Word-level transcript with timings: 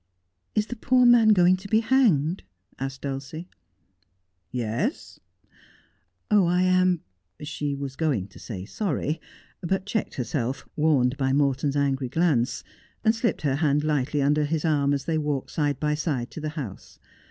'Is 0.55 0.65
the 0.65 0.75
poor 0.75 1.05
man 1.05 1.27
going 1.29 1.55
to 1.57 1.67
be 1.67 1.81
hanged 1.81 2.41
V 2.41 2.77
asked 2.85 3.01
Dulcie. 3.03 3.47
'Yes.'' 4.49 5.19
I 6.31 6.63
am' 6.63 7.03
she 7.41 7.75
was 7.75 7.95
going 7.95 8.27
to 8.29 8.39
say 8.39 8.65
sorry, 8.65 9.21
but 9.61 9.85
checked 9.85 10.15
herself, 10.15 10.67
warned 10.75 11.17
by 11.17 11.33
Morton's 11.33 11.75
angry 11.75 12.09
glance, 12.09 12.63
and 13.03 13.13
slipped 13.13 13.43
her 13.43 13.57
hand 13.57 13.83
lightly 13.83 14.23
under 14.23 14.45
his 14.45 14.65
arm 14.65 14.91
as 14.91 15.05
they 15.05 15.19
walked 15.19 15.51
side 15.51 15.79
by 15.79 15.93
side 15.93 16.31
to 16.31 16.41
the 16.41 16.49
house. 16.49 16.97